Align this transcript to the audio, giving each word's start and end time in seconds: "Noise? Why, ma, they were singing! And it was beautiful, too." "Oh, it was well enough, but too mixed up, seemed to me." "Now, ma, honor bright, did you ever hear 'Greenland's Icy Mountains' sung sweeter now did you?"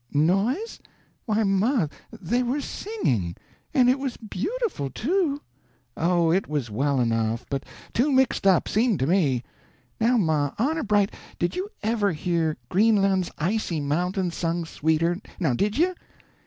"Noise? 0.15 0.79
Why, 1.27 1.43
ma, 1.43 1.85
they 2.11 2.41
were 2.41 2.59
singing! 2.59 3.35
And 3.71 3.87
it 3.87 3.99
was 3.99 4.17
beautiful, 4.17 4.89
too." 4.89 5.39
"Oh, 5.95 6.31
it 6.31 6.47
was 6.47 6.71
well 6.71 6.99
enough, 6.99 7.45
but 7.51 7.65
too 7.93 8.11
mixed 8.11 8.47
up, 8.47 8.67
seemed 8.67 8.97
to 9.01 9.05
me." 9.05 9.43
"Now, 9.99 10.17
ma, 10.17 10.53
honor 10.57 10.81
bright, 10.81 11.13
did 11.37 11.55
you 11.55 11.69
ever 11.83 12.13
hear 12.13 12.57
'Greenland's 12.67 13.29
Icy 13.37 13.79
Mountains' 13.79 14.35
sung 14.37 14.65
sweeter 14.65 15.19
now 15.39 15.53
did 15.53 15.77
you?" 15.77 15.93